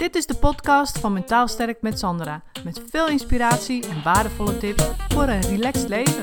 Dit 0.00 0.14
is 0.14 0.26
de 0.26 0.34
podcast 0.34 0.98
van 0.98 1.12
Mentaal 1.12 1.48
Sterk 1.48 1.82
met 1.82 1.98
Sandra. 1.98 2.42
Met 2.64 2.82
veel 2.90 3.08
inspiratie 3.08 3.88
en 3.88 4.02
waardevolle 4.02 4.58
tips 4.58 4.84
voor 5.08 5.22
een 5.22 5.40
relaxed 5.40 5.88
leven. 5.88 6.22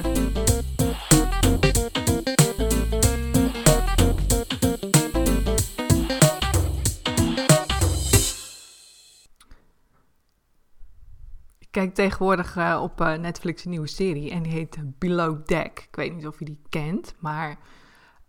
Ik 11.60 11.68
kijk 11.72 11.94
tegenwoordig 11.94 12.56
uh, 12.56 12.80
op 12.84 13.02
uh, 13.02 13.14
Netflix 13.14 13.66
een 13.66 13.72
nieuwe 13.72 13.88
serie 13.88 14.32
en 14.32 14.44
die 14.44 14.52
heet 14.52 14.78
Below 15.00 15.46
Deck. 15.46 15.80
Ik 15.90 15.96
weet 15.96 16.16
niet 16.16 16.28
of 16.28 16.40
je 16.40 16.46
die 16.46 16.62
kent, 16.70 17.16
maar 17.20 17.58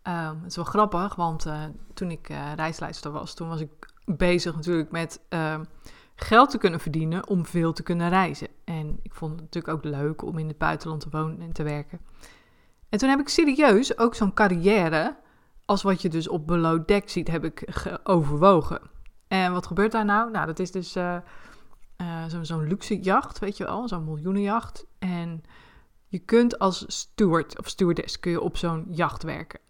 uh, 0.09 0.29
het 0.29 0.51
is 0.51 0.57
wel 0.57 0.65
grappig, 0.65 1.15
want 1.15 1.47
uh, 1.47 1.65
toen 1.95 2.11
ik 2.11 2.29
reisleider 2.57 3.11
was, 3.11 3.35
toen 3.35 3.49
was 3.49 3.61
ik 3.61 3.97
bezig 4.17 4.55
natuurlijk 4.55 4.91
met 4.91 5.21
uh, 5.31 5.61
geld 6.15 6.51
te 6.51 6.59
kunnen 6.59 6.81
verdienen 6.81 7.29
om 7.29 7.47
veel 7.47 7.73
te 7.73 7.83
kunnen 7.83 8.09
reizen. 8.09 8.49
En 8.65 8.99
ik 9.03 9.15
vond 9.15 9.33
het 9.33 9.41
natuurlijk 9.41 9.75
ook 9.75 9.85
leuk 9.85 10.23
om 10.23 10.39
in 10.39 10.49
het 10.49 10.59
buitenland 10.59 11.01
te 11.01 11.09
wonen 11.11 11.41
en 11.41 11.53
te 11.53 11.63
werken. 11.63 12.01
En 12.89 12.99
toen 12.99 13.09
heb 13.09 13.21
ik 13.21 13.29
serieus 13.29 13.99
ook 13.99 14.15
zo'n 14.15 14.35
carrière, 14.35 15.17
als 15.65 15.83
wat 15.83 16.03
je 16.03 16.09
dus 16.09 16.29
op 16.29 16.47
Below 16.47 16.87
Deck 16.87 17.09
ziet, 17.09 17.29
heb 17.29 17.45
ik 17.45 17.65
overwogen. 18.03 18.81
En 19.29 19.53
wat 19.53 19.67
gebeurt 19.67 19.93
daar 19.93 20.05
nou? 20.05 20.31
Nou, 20.31 20.47
dat 20.47 20.59
is 20.59 20.71
dus 20.71 20.97
uh, 20.97 21.17
uh, 21.97 22.25
zo'n 22.27 22.45
zo 22.45 22.61
luxe 22.61 23.01
jacht, 23.01 23.39
weet 23.39 23.57
je 23.57 23.65
wel, 23.65 23.89
zo'n 23.89 24.05
miljoenenjacht. 24.05 24.87
En 24.99 25.43
je 26.07 26.19
kunt 26.19 26.59
als 26.59 26.85
steward 26.87 27.59
of 27.59 27.69
stewardess 27.69 28.21
kun 28.21 28.31
je 28.31 28.41
op 28.41 28.57
zo'n 28.57 28.87
jacht 28.89 29.23
werken. 29.23 29.61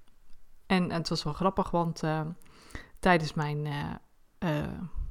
En, 0.67 0.93
het 0.93 1.09
was 1.09 1.25
wel 1.25 1.33
grappig, 1.33 1.71
want 1.71 2.03
uh, 2.03 2.21
tijdens 2.99 3.35
mijn 3.35 3.67
uh, 4.39 4.51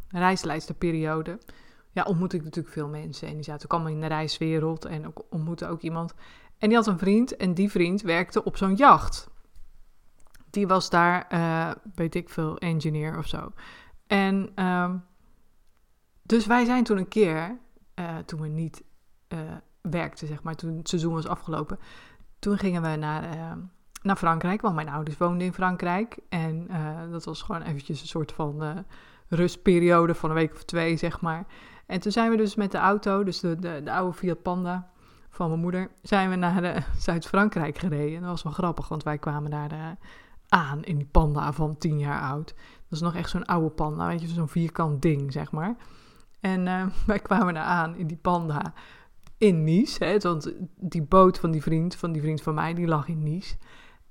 reisleidersperiode, 0.09 1.40
ja, 1.91 2.04
ontmoette 2.04 2.36
ik 2.36 2.44
natuurlijk 2.44 2.73
veel 2.73 2.88
mensen. 2.88 3.27
En 3.27 3.34
die 3.34 3.44
zaten 3.44 3.66
ook 3.66 3.73
allemaal 3.73 3.91
in 3.91 4.02
de 4.02 4.08
reiswereld 4.08 4.86
en 4.86 5.08
ook, 5.08 5.25
ontmoette 5.30 5.67
ook 5.67 5.81
iemand. 5.81 6.14
En 6.58 6.67
die 6.67 6.78
had 6.78 6.88
een 6.88 7.00
vriend 7.00 7.36
en 7.36 7.53
die 7.53 7.72
vriend 7.72 8.02
werkte 8.02 8.44
op 8.44 8.58
zo'n 8.58 8.75
jacht. 8.75 9.30
Die 10.50 10.67
was 10.67 10.89
daar, 10.89 11.28
uh, 11.34 11.72
weet 11.95 12.16
ik 12.16 12.30
veel, 12.30 12.58
engineer 12.58 13.17
of 13.17 13.28
zo. 13.28 13.52
En 14.08 14.64
um, 14.66 15.06
dus 16.22 16.45
wij 16.45 16.66
zijn 16.66 16.84
toen 16.84 16.97
een 16.97 17.08
keer, 17.08 17.58
uh, 17.95 18.17
toen 18.17 18.41
we 18.41 18.47
niet 18.47 18.84
werkten, 19.81 20.28
zeg 20.28 20.44
maar, 20.44 20.56
toen 20.56 20.78
het 20.78 20.89
seizoen 20.89 21.14
was 21.14 21.28
afgelopen, 21.28 21.80
toen 22.39 22.58
gingen 22.58 22.81
we 22.81 22.95
naar, 22.95 23.36
uh, 23.36 23.52
naar 24.02 24.16
Frankrijk, 24.16 24.62
want 24.62 24.75
mijn 24.75 24.89
ouders 24.89 25.17
woonden 25.17 25.47
in 25.47 25.53
Frankrijk. 25.53 26.17
En 26.30 26.67
dat 27.12 27.25
was 27.25 27.41
gewoon 27.41 27.62
eventjes 27.62 28.02
een 28.02 28.08
soort 28.08 28.31
van 28.31 28.86
rustperiode 29.30 30.16
van 30.16 30.30
een 30.30 30.36
week 30.36 30.53
of 30.53 30.64
twee, 30.64 30.97
zeg 30.97 31.22
maar. 31.22 31.45
En 31.86 32.00
toen 32.00 32.11
zijn 32.11 32.31
we 32.31 32.38
dus 32.38 32.56
met 32.56 32.72
de 32.72 32.78
auto, 32.78 33.23
dus 33.23 33.39
de, 33.39 33.59
de, 33.59 33.81
de 33.84 33.92
oude 33.92 34.17
Fiat 34.17 34.42
Panda 34.42 34.89
van 35.30 35.50
mijn 35.50 35.61
moeder, 35.61 35.92
zijn 36.02 36.30
we 36.30 36.36
naar 36.36 36.88
Zuid-Frankrijk 36.97 37.78
gereden. 37.78 38.16
En 38.16 38.22
dat 38.22 38.30
was 38.30 38.44
wel 38.44 38.53
grappig, 38.53 38.88
want 38.88 39.03
wij 39.03 39.17
kwamen 39.17 39.52
daar 39.52 39.69
de, 39.69 39.95
aan 40.47 40.84
in 40.84 40.97
die 40.97 41.08
panda 41.11 41.53
van 41.53 41.78
tien 41.78 42.00
jaar 42.00 42.22
oud. 42.22 42.47
Dat 42.56 43.00
is 43.00 43.02
nog 43.02 43.16
echt 43.16 43.30
zo'n 43.30 43.45
oude 43.45 43.69
panda, 43.69 44.08
weet 44.08 44.22
je, 44.22 44.28
zo'n 44.28 44.50
vierkant 44.50 45.02
ding, 45.02 45.31
zeg 45.31 45.52
maar. 45.52 45.75
En 46.39 46.66
uh, 46.66 46.86
wij 47.06 47.19
kwamen 47.19 47.53
daar 47.53 47.64
aan 47.64 47.95
in 47.95 48.08
die 48.08 48.17
panda 48.17 48.73
in 49.38 49.64
Nice, 49.64 50.03
hè, 50.03 50.17
want 50.17 50.53
die 50.75 51.03
boot 51.03 51.39
van 51.39 51.52
die 51.52 51.62
vriend, 51.62 51.95
van 51.95 52.12
die 52.12 52.22
vriend 52.22 52.41
van 52.41 52.53
mij, 52.53 52.73
die 52.73 52.88
lag 52.88 53.08
in 53.08 53.23
Nice. 53.23 53.56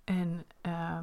En... 0.04 0.44
Uh, 0.66 0.98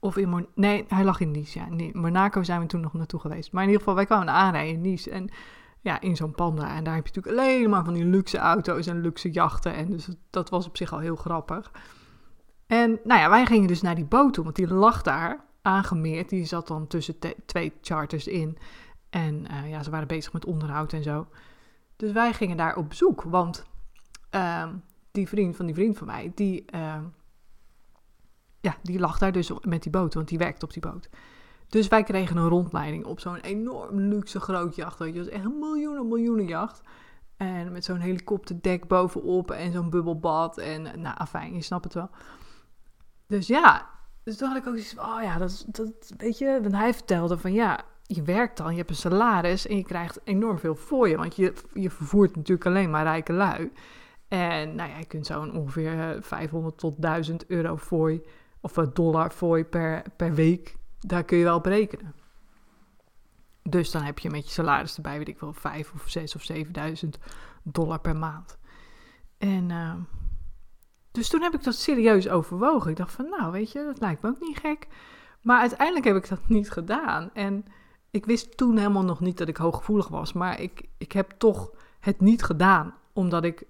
of 0.00 0.16
in 0.16 0.28
Mon 0.28 0.46
Nee, 0.54 0.84
hij 0.88 1.04
lag 1.04 1.20
in 1.20 1.30
Nice, 1.30 1.58
ja. 1.58 1.68
Nee, 1.68 1.90
Monaco 1.94 2.42
zijn 2.42 2.60
we 2.60 2.66
toen 2.66 2.80
nog 2.80 2.92
naartoe 2.92 3.20
geweest. 3.20 3.52
Maar 3.52 3.62
in 3.62 3.68
ieder 3.68 3.82
geval, 3.82 3.96
wij 3.96 4.06
kwamen 4.06 4.32
aanrijden 4.32 4.74
in 4.74 4.80
Nice. 4.80 5.10
En 5.10 5.30
ja, 5.80 6.00
in 6.00 6.16
zo'n 6.16 6.34
panda. 6.34 6.76
En 6.76 6.84
daar 6.84 6.94
heb 6.94 7.06
je 7.06 7.12
natuurlijk 7.14 7.44
alleen 7.44 7.70
maar 7.70 7.84
van 7.84 7.94
die 7.94 8.04
luxe 8.04 8.38
auto's 8.38 8.86
en 8.86 9.00
luxe 9.00 9.30
jachten. 9.30 9.74
En 9.74 9.90
dus 9.90 10.08
dat 10.30 10.50
was 10.50 10.66
op 10.66 10.76
zich 10.76 10.92
al 10.92 10.98
heel 10.98 11.16
grappig. 11.16 11.70
En 12.66 13.00
nou 13.04 13.20
ja, 13.20 13.30
wij 13.30 13.46
gingen 13.46 13.68
dus 13.68 13.82
naar 13.82 13.94
die 13.94 14.04
boot 14.04 14.34
toe, 14.34 14.44
want 14.44 14.56
die 14.56 14.74
lag 14.74 15.02
daar 15.02 15.44
aangemeerd. 15.62 16.28
Die 16.28 16.44
zat 16.44 16.68
dan 16.68 16.86
tussen 16.86 17.16
twee 17.46 17.72
charters 17.80 18.26
in. 18.26 18.58
En 19.10 19.44
uh, 19.50 19.70
ja, 19.70 19.82
ze 19.82 19.90
waren 19.90 20.08
bezig 20.08 20.32
met 20.32 20.44
onderhoud 20.44 20.92
en 20.92 21.02
zo. 21.02 21.26
Dus 21.96 22.12
wij 22.12 22.32
gingen 22.32 22.56
daar 22.56 22.76
op 22.76 22.88
bezoek, 22.88 23.22
want 23.22 23.64
uh, 24.34 24.68
die 25.10 25.28
vriend 25.28 25.56
van 25.56 25.66
die 25.66 25.74
vriend 25.74 25.98
van 25.98 26.06
mij, 26.06 26.32
die... 26.34 26.64
Uh, 26.74 26.96
ja, 28.60 28.76
die 28.82 28.98
lag 28.98 29.18
daar 29.18 29.32
dus 29.32 29.50
met 29.60 29.82
die 29.82 29.92
boot, 29.92 30.14
want 30.14 30.28
die 30.28 30.38
werkte 30.38 30.64
op 30.64 30.72
die 30.72 30.82
boot. 30.82 31.08
Dus 31.68 31.88
wij 31.88 32.02
kregen 32.02 32.36
een 32.36 32.48
rondleiding 32.48 33.04
op 33.04 33.20
zo'n 33.20 33.36
enorm 33.36 34.00
luxe 34.00 34.40
groot 34.40 34.76
jacht. 34.76 34.98
Weet 34.98 35.12
je, 35.12 35.18
dat 35.18 35.24
was 35.24 35.34
echt 35.34 35.44
een 35.44 35.58
miljoenen, 35.58 36.08
miljoenen 36.08 36.46
jacht. 36.46 36.80
En 37.36 37.72
met 37.72 37.84
zo'n 37.84 37.98
helikopterdek 37.98 38.88
bovenop 38.88 39.50
en 39.50 39.72
zo'n 39.72 39.90
bubbelbad. 39.90 40.58
En 40.58 40.82
nou, 40.82 41.16
afijn, 41.18 41.54
je 41.54 41.62
snapt 41.62 41.84
het 41.84 41.94
wel. 41.94 42.10
Dus 43.26 43.46
ja, 43.46 43.88
dus 44.22 44.36
toen 44.36 44.48
had 44.48 44.56
ik 44.56 44.66
ook 44.66 44.74
zoiets 44.74 44.94
van, 44.94 45.04
oh 45.04 45.22
ja, 45.22 45.38
dat, 45.38 45.64
dat 45.66 46.14
weet 46.16 46.38
je, 46.38 46.58
want 46.62 46.74
hij 46.74 46.94
vertelde 46.94 47.38
van 47.38 47.52
ja, 47.52 47.80
je 48.02 48.22
werkt 48.22 48.56
dan, 48.56 48.70
je 48.70 48.76
hebt 48.76 48.90
een 48.90 48.96
salaris 48.96 49.66
en 49.66 49.76
je 49.76 49.84
krijgt 49.84 50.20
enorm 50.24 50.58
veel 50.58 50.74
voor 50.74 51.08
je. 51.08 51.16
Want 51.16 51.36
je, 51.36 51.52
je 51.74 51.90
vervoert 51.90 52.36
natuurlijk 52.36 52.66
alleen 52.66 52.90
maar 52.90 53.04
rijke 53.04 53.32
lui. 53.32 53.72
En 54.28 54.74
nou 54.74 54.90
ja, 54.90 54.98
je 54.98 55.06
kunt 55.06 55.26
zo'n 55.26 55.56
ongeveer 55.56 56.18
500 56.20 56.78
tot 56.78 57.02
1000 57.02 57.46
euro 57.46 57.76
voor 57.76 58.20
of 58.60 58.72
dollar 58.72 59.32
voor 59.32 59.64
per, 59.64 60.02
per 60.16 60.34
week, 60.34 60.76
daar 61.00 61.24
kun 61.24 61.38
je 61.38 61.44
wel 61.44 61.56
op 61.56 61.64
rekenen. 61.64 62.14
Dus 63.62 63.90
dan 63.90 64.02
heb 64.02 64.18
je 64.18 64.30
met 64.30 64.44
je 64.44 64.52
salaris 64.52 64.96
erbij, 64.96 65.18
weet 65.18 65.28
ik 65.28 65.40
wel, 65.40 65.52
5 65.52 65.92
of 65.92 66.02
6 66.06 66.34
of 66.34 66.42
7000 66.42 67.18
dollar 67.62 68.00
per 68.00 68.16
maand. 68.16 68.58
En 69.38 69.70
uh, 69.70 69.94
dus 71.10 71.28
toen 71.28 71.42
heb 71.42 71.54
ik 71.54 71.64
dat 71.64 71.74
serieus 71.74 72.28
overwogen. 72.28 72.90
Ik 72.90 72.96
dacht 72.96 73.12
van, 73.12 73.28
nou 73.28 73.52
weet 73.52 73.72
je, 73.72 73.84
dat 73.84 74.00
lijkt 74.00 74.22
me 74.22 74.28
ook 74.28 74.40
niet 74.40 74.58
gek. 74.58 74.86
Maar 75.42 75.60
uiteindelijk 75.60 76.06
heb 76.06 76.16
ik 76.16 76.28
dat 76.28 76.48
niet 76.48 76.70
gedaan. 76.70 77.30
En 77.34 77.64
ik 78.10 78.26
wist 78.26 78.56
toen 78.56 78.76
helemaal 78.76 79.04
nog 79.04 79.20
niet 79.20 79.38
dat 79.38 79.48
ik 79.48 79.56
hooggevoelig 79.56 80.08
was. 80.08 80.32
Maar 80.32 80.60
ik, 80.60 80.88
ik 80.98 81.12
heb 81.12 81.30
toch 81.30 81.70
het 82.00 82.20
niet 82.20 82.42
gedaan. 82.42 82.94
Omdat 83.12 83.44
ik 83.44 83.64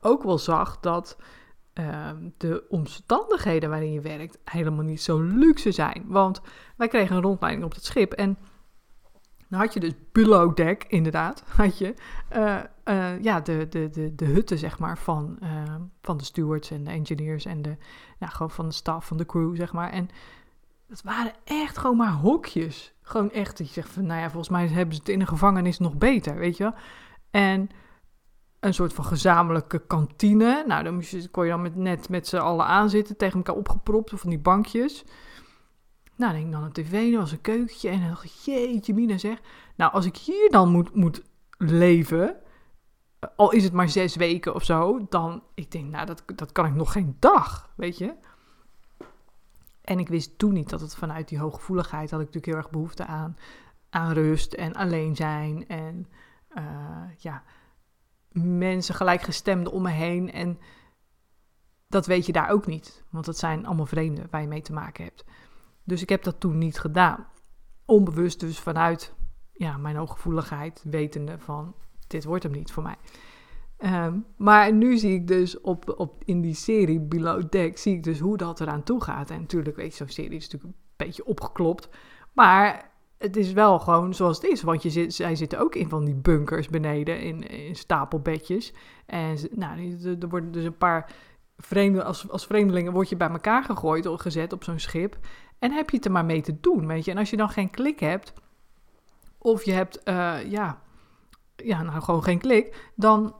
ook 0.00 0.22
wel 0.22 0.38
zag 0.38 0.80
dat 0.80 1.16
uh, 1.80 2.10
de 2.36 2.64
omstandigheden 2.68 3.70
waarin 3.70 3.92
je 3.92 4.00
werkt 4.00 4.38
helemaal 4.44 4.84
niet 4.84 5.02
zo 5.02 5.20
luxe 5.20 5.72
zijn. 5.72 6.04
Want 6.06 6.40
wij 6.76 6.88
kregen 6.88 7.16
een 7.16 7.22
rondleiding 7.22 7.64
op 7.64 7.74
het 7.74 7.84
schip 7.84 8.12
en 8.12 8.38
dan 9.52 9.60
had 9.60 9.72
je 9.72 9.80
dus 9.80 9.92
below 10.12 10.56
deck, 10.56 10.84
inderdaad, 10.88 11.44
had 11.56 11.78
je 11.78 11.94
uh, 12.36 12.58
uh, 12.84 13.22
ja, 13.22 13.40
de, 13.40 13.66
de, 13.68 13.90
de, 13.90 14.14
de 14.14 14.24
hutten, 14.24 14.58
zeg 14.58 14.78
maar, 14.78 14.98
van, 14.98 15.38
uh, 15.42 15.74
van 16.02 16.16
de 16.16 16.24
stewards 16.24 16.70
en 16.70 16.84
de 16.84 16.90
engineers 16.90 17.44
en 17.44 17.62
de, 17.62 17.76
nou, 18.18 18.32
gewoon 18.32 18.50
van 18.50 18.68
de 18.68 18.74
staf, 18.74 19.06
van 19.06 19.16
de 19.16 19.26
crew, 19.26 19.56
zeg 19.56 19.72
maar. 19.72 19.90
En 19.90 20.08
dat 20.88 21.02
waren 21.02 21.32
echt 21.44 21.78
gewoon 21.78 21.96
maar 21.96 22.12
hokjes. 22.12 22.94
Gewoon 23.02 23.30
echt, 23.30 23.58
dat 23.58 23.66
je 23.66 23.72
zegt 23.72 23.88
van, 23.88 24.06
nou 24.06 24.20
ja, 24.20 24.26
volgens 24.30 24.48
mij 24.48 24.66
hebben 24.66 24.94
ze 24.94 25.00
het 25.00 25.10
in 25.10 25.20
een 25.20 25.26
gevangenis 25.26 25.78
nog 25.78 25.96
beter, 25.96 26.36
weet 26.36 26.56
je 26.56 26.72
En 27.30 27.68
een 28.62 28.74
soort 28.74 28.92
van 28.92 29.04
gezamenlijke 29.04 29.86
kantine. 29.86 30.64
Nou, 30.66 30.84
dan 30.84 30.94
moest 30.94 31.10
je, 31.10 31.28
kon 31.28 31.44
je 31.44 31.50
dan 31.50 31.62
met, 31.62 31.76
net 31.76 32.08
met 32.08 32.26
z'n 32.26 32.36
allen 32.36 32.66
aanzitten, 32.66 33.16
tegen 33.16 33.36
elkaar 33.36 33.54
opgepropt, 33.54 34.12
van 34.14 34.30
die 34.30 34.38
bankjes. 34.38 35.04
Nou, 36.16 36.32
dan 36.32 36.40
hing 36.40 36.52
dan 36.52 36.62
een 36.62 36.72
tv, 36.72 37.12
er 37.12 37.18
was 37.18 37.32
een 37.32 37.40
keukentje 37.40 37.88
en 37.88 38.00
dan 38.00 38.08
dacht 38.08 38.44
jeetje 38.44 38.94
mina 38.94 39.18
zeg. 39.18 39.40
Nou, 39.76 39.92
als 39.92 40.06
ik 40.06 40.16
hier 40.16 40.50
dan 40.50 40.68
moet, 40.68 40.94
moet 40.94 41.22
leven, 41.58 42.36
al 43.36 43.50
is 43.50 43.64
het 43.64 43.72
maar 43.72 43.88
zes 43.88 44.16
weken 44.16 44.54
of 44.54 44.64
zo, 44.64 45.06
dan, 45.08 45.42
ik 45.54 45.70
denk, 45.70 45.90
nou, 45.90 46.06
dat, 46.06 46.22
dat 46.34 46.52
kan 46.52 46.66
ik 46.66 46.74
nog 46.74 46.92
geen 46.92 47.16
dag, 47.18 47.72
weet 47.76 47.98
je. 47.98 48.14
En 49.80 49.98
ik 49.98 50.08
wist 50.08 50.38
toen 50.38 50.52
niet 50.52 50.70
dat 50.70 50.80
het 50.80 50.94
vanuit 50.94 51.28
die 51.28 51.38
hooggevoeligheid 51.38 52.10
had 52.10 52.20
ik 52.20 52.26
natuurlijk 52.26 52.52
heel 52.52 52.62
erg 52.62 52.70
behoefte 52.70 53.06
aan, 53.06 53.36
aan 53.90 54.12
rust 54.12 54.52
en 54.52 54.74
alleen 54.74 55.16
zijn 55.16 55.68
en 55.68 56.06
uh, 56.58 56.64
ja 57.18 57.42
mensen 58.32 58.94
gelijkgestemden 58.94 59.72
om 59.72 59.82
me 59.82 59.90
heen. 59.90 60.32
En 60.32 60.58
dat 61.88 62.06
weet 62.06 62.26
je 62.26 62.32
daar 62.32 62.50
ook 62.50 62.66
niet, 62.66 63.04
want 63.10 63.24
dat 63.24 63.38
zijn 63.38 63.66
allemaal 63.66 63.86
vreemden 63.86 64.26
waar 64.30 64.40
je 64.40 64.46
mee 64.46 64.62
te 64.62 64.72
maken 64.72 65.04
hebt. 65.04 65.24
Dus 65.84 66.02
ik 66.02 66.08
heb 66.08 66.22
dat 66.22 66.40
toen 66.40 66.58
niet 66.58 66.78
gedaan. 66.78 67.26
Onbewust 67.84 68.40
dus 68.40 68.58
vanuit 68.58 69.14
ja, 69.52 69.76
mijn 69.76 69.96
hooggevoeligheid, 69.96 70.84
wetende 70.86 71.38
van 71.38 71.74
dit 72.06 72.24
wordt 72.24 72.42
hem 72.42 72.52
niet 72.52 72.72
voor 72.72 72.82
mij. 72.82 72.96
Um, 74.06 74.26
maar 74.36 74.72
nu 74.72 74.96
zie 74.96 75.14
ik 75.14 75.26
dus 75.26 75.60
op, 75.60 75.94
op, 75.96 76.22
in 76.24 76.40
die 76.40 76.54
serie 76.54 77.00
Below 77.00 77.50
Deck, 77.50 77.78
zie 77.78 77.94
ik 77.94 78.02
dus 78.02 78.18
hoe 78.18 78.36
dat 78.36 78.60
eraan 78.60 78.82
toe 78.82 79.02
gaat. 79.02 79.30
En 79.30 79.40
natuurlijk, 79.40 79.76
weet 79.76 79.90
je, 79.90 79.96
zo'n 79.96 80.08
serie 80.08 80.36
is 80.36 80.48
natuurlijk 80.48 80.74
een 80.74 80.84
beetje 80.96 81.24
opgeklopt. 81.24 81.88
Maar 82.32 82.91
het 83.22 83.36
is 83.36 83.52
wel 83.52 83.78
gewoon 83.78 84.14
zoals 84.14 84.40
het 84.40 84.50
is. 84.50 84.62
Want 84.62 84.82
je 84.82 84.90
zit, 84.90 85.14
zij 85.14 85.36
zitten 85.36 85.58
ook 85.58 85.74
in 85.74 85.88
van 85.88 86.04
die 86.04 86.14
bunkers 86.14 86.68
beneden, 86.68 87.20
in, 87.20 87.48
in 87.48 87.76
stapelbedjes. 87.76 88.72
En 89.06 89.36
nou, 89.50 89.98
er 90.20 90.28
worden 90.28 90.52
dus 90.52 90.64
een 90.64 90.76
paar 90.76 91.12
vreemden, 91.56 92.04
als, 92.04 92.30
als 92.30 92.46
vreemdelingen 92.46 92.92
word 92.92 93.08
je 93.08 93.16
bij 93.16 93.30
elkaar 93.30 93.64
gegooid 93.64 94.06
of 94.06 94.20
gezet 94.20 94.52
op 94.52 94.64
zo'n 94.64 94.78
schip. 94.78 95.18
En 95.58 95.72
heb 95.72 95.90
je 95.90 95.96
het 95.96 96.04
er 96.04 96.12
maar 96.12 96.24
mee 96.24 96.40
te 96.40 96.60
doen, 96.60 96.86
weet 96.86 97.04
je. 97.04 97.10
En 97.10 97.18
als 97.18 97.30
je 97.30 97.36
dan 97.36 97.50
geen 97.50 97.70
klik 97.70 98.00
hebt, 98.00 98.32
of 99.38 99.64
je 99.64 99.72
hebt, 99.72 100.02
eh, 100.02 100.50
ja, 100.50 100.82
ja, 101.56 101.82
nou 101.82 102.02
gewoon 102.02 102.22
geen 102.22 102.38
klik, 102.38 102.90
dan 102.94 103.34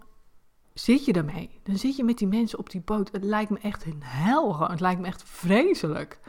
zit 0.74 1.04
je 1.04 1.12
ermee. 1.12 1.60
Dan 1.62 1.76
zit 1.76 1.96
je 1.96 2.04
met 2.04 2.18
die 2.18 2.28
mensen 2.28 2.58
op 2.58 2.70
die 2.70 2.80
boot. 2.80 3.12
Het 3.12 3.24
lijkt 3.24 3.50
me 3.50 3.58
echt 3.58 3.84
een 3.84 4.02
hel. 4.02 4.68
Het 4.70 4.80
lijkt 4.80 5.00
me 5.00 5.06
echt 5.06 5.22
vreselijk. 5.22 6.20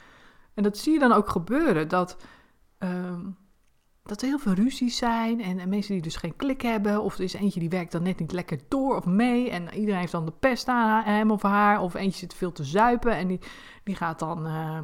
En 0.53 0.63
dat 0.63 0.77
zie 0.77 0.93
je 0.93 0.99
dan 0.99 1.11
ook 1.11 1.29
gebeuren. 1.29 1.87
Dat, 1.87 2.17
ehm, 2.77 3.21
dat 4.03 4.21
er 4.21 4.27
heel 4.27 4.39
veel 4.39 4.53
ruzies 4.53 4.97
zijn. 4.97 5.41
En, 5.41 5.59
en, 5.59 5.69
mensen 5.69 5.93
die 5.93 6.01
dus 6.01 6.15
geen 6.15 6.35
klik 6.35 6.61
hebben. 6.61 7.01
Of 7.01 7.17
er 7.17 7.23
is 7.23 7.33
eentje 7.33 7.59
die 7.59 7.69
werkt 7.69 7.91
dan 7.91 8.03
net 8.03 8.19
niet 8.19 8.31
lekker 8.31 8.59
door 8.67 8.95
of 8.95 9.05
mee. 9.05 9.49
En 9.49 9.73
iedereen 9.73 9.99
heeft 9.99 10.11
dan 10.11 10.25
de 10.25 10.33
pest 10.39 10.67
aan 10.67 11.03
hem 11.03 11.31
of 11.31 11.41
haar. 11.41 11.81
Of 11.81 11.93
eentje 11.93 12.19
zit 12.19 12.33
veel 12.33 12.51
te 12.51 12.63
zuipen. 12.63 13.15
En 13.15 13.27
die, 13.27 13.39
die 13.83 13.95
gaat 13.95 14.19
dan. 14.19 14.47
Uh, 14.47 14.79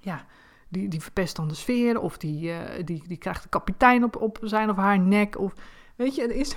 ja, 0.00 0.26
die, 0.68 0.88
die 0.88 1.02
verpest 1.02 1.36
dan 1.36 1.48
de 1.48 1.54
sfeer. 1.54 2.00
Of 2.00 2.18
die, 2.18 2.50
uh, 2.50 2.60
die, 2.84 3.02
die 3.06 3.18
krijgt 3.18 3.42
de 3.42 3.48
kapitein 3.48 4.04
op, 4.04 4.16
op 4.16 4.38
zijn 4.42 4.70
of 4.70 4.76
haar 4.76 4.98
nek. 4.98 5.38
Of 5.38 5.54
weet 5.96 6.14
je, 6.14 6.22
er 6.22 6.36
is, 6.36 6.56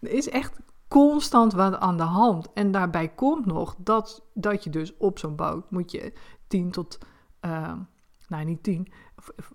er 0.00 0.10
is 0.10 0.28
echt 0.28 0.58
constant 0.88 1.52
wat 1.52 1.78
aan 1.78 1.96
de 1.96 2.02
hand. 2.02 2.52
En 2.52 2.70
daarbij 2.70 3.08
komt 3.08 3.46
nog 3.46 3.74
dat, 3.78 4.22
dat 4.34 4.64
je 4.64 4.70
dus 4.70 4.96
op 4.96 5.18
zo'n 5.18 5.36
boot 5.36 5.70
moet 5.70 5.90
je 5.90 6.12
10 6.46 6.70
tot, 6.70 6.98
uh, 7.40 7.72
nou 8.28 8.44
niet 8.44 8.62
10, 8.62 8.92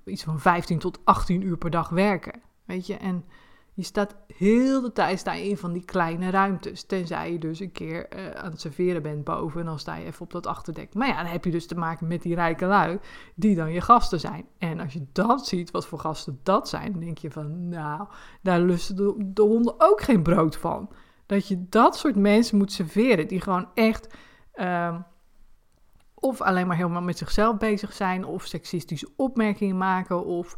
iets 0.06 0.24
van 0.24 0.40
15 0.40 0.80
tot 0.80 1.00
18 1.04 1.42
uur 1.42 1.58
per 1.58 1.70
dag 1.70 1.90
werken. 1.90 2.42
Weet 2.66 2.88
je, 2.88 2.98
en 2.98 3.26
je 3.74 3.84
staat 3.84 4.16
heel 4.38 4.82
de 4.82 4.92
tijd 4.92 5.20
sta 5.20 5.34
je 5.34 5.50
in 5.50 5.58
van 5.58 5.74
die 5.74 5.86
kleine 5.86 6.30
ruimtes. 6.30 6.84
Tenzij 6.84 7.32
je 7.32 7.40
dus 7.40 7.60
een 7.60 7.72
keer 7.72 8.08
uh, 8.16 8.30
aan 8.30 8.52
het 8.52 8.62
serveren 8.62 9.02
bent 9.02 9.24
boven 9.24 9.60
en 9.60 9.66
dan 9.66 9.80
sta 9.80 9.96
je 9.96 10.06
even 10.06 10.22
op 10.22 10.32
dat 10.32 10.48
achterdek. 10.48 10.94
Maar 10.94 11.08
ja, 11.08 11.16
dan 11.16 11.32
heb 11.32 11.46
je 11.46 11.52
dus 11.52 11.68
te 11.68 11.76
maken 11.76 12.08
met 12.08 12.22
die 12.22 12.36
rijke 12.36 12.66
lui 12.66 13.00
die 13.36 13.56
dan 13.56 13.72
je 13.72 13.82
gasten 13.82 14.20
zijn. 14.20 14.46
En 14.58 14.80
als 14.80 14.94
je 14.94 15.06
dat 15.12 15.48
ziet, 15.48 15.72
wat 15.72 15.88
voor 15.88 16.00
gasten 16.00 16.40
dat 16.44 16.70
zijn, 16.70 16.92
dan 16.92 17.02
denk 17.02 17.18
je 17.18 17.32
van 17.32 17.70
nou, 17.70 18.08
daar 18.42 18.60
lusten 18.60 18.96
de, 18.96 19.16
de 19.34 19.42
honden 19.42 19.76
ook 19.78 20.02
geen 20.02 20.24
brood 20.24 20.58
van. 20.58 20.90
Dat 21.26 21.48
je 21.48 21.66
dat 21.70 21.98
soort 21.98 22.16
mensen 22.16 22.58
moet 22.58 22.72
serveren, 22.72 23.28
die 23.28 23.42
gewoon 23.42 23.68
echt 23.74 24.16
uh, 24.56 24.96
of 26.22 26.42
alleen 26.42 26.68
maar 26.68 26.76
helemaal 26.78 27.02
met 27.02 27.18
zichzelf 27.18 27.58
bezig 27.58 27.94
zijn, 27.94 28.26
of 28.26 28.46
seksistische 28.46 29.10
opmerkingen 29.16 29.78
maken, 29.78 30.26
of 30.26 30.58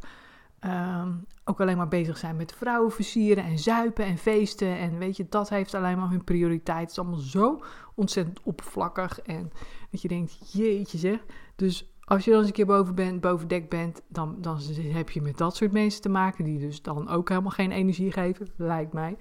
uh, 0.66 1.08
ook 1.44 1.62
alleen 1.62 1.78
maar 1.78 1.88
bezig 1.88 2.18
zijn 2.18 2.36
met 2.36 2.54
vrouwen 2.54 2.92
versieren 2.92 3.44
en 3.44 3.60
zuipen 3.60 4.06
en 4.06 4.18
feesten. 4.18 4.78
En 4.78 4.98
weet 4.98 5.18
je, 5.18 5.26
dat 5.30 5.50
heeft 5.50 5.74
alleen 5.74 5.98
maar 5.98 6.10
hun 6.10 6.24
prioriteit. 6.24 6.82
Het 6.82 6.92
is 6.92 7.00
allemaal 7.00 7.20
zo 7.20 7.64
ontzettend 7.96 8.40
oppervlakkig. 8.44 9.20
En 9.20 9.52
dat 9.92 10.02
je 10.02 10.08
denkt, 10.08 10.54
jeetje 10.54 10.98
zeg. 10.98 11.20
Dus 11.56 11.94
als 12.04 12.26
je 12.26 12.30
dan 12.32 12.40
eens 12.40 12.48
een 12.48 12.56
keer 12.56 12.66
boven, 12.66 12.96
bent, 12.96 13.22
boven 13.22 13.48
dek 13.48 13.70
bent, 13.70 14.02
dan, 14.08 14.36
dan 14.42 14.60
heb 14.78 15.10
je 15.10 15.22
met 15.22 15.38
dat 15.38 15.56
soort 15.56 15.72
mensen 15.72 16.02
te 16.02 16.10
maken, 16.10 16.44
die 16.44 16.60
dus 16.60 16.82
dan 16.82 17.10
ook 17.10 17.30
helemaal 17.30 17.52
geen 17.52 17.72
energie 17.72 18.12
geven, 18.12 18.48
lijkt 18.58 18.94
mij. 18.94 19.18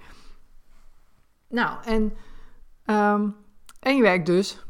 Nou, 1.49 1.83
en, 1.83 2.03
um, 2.85 3.35
en 3.79 3.95
je 3.95 4.01
werkt 4.01 4.25
dus, 4.25 4.65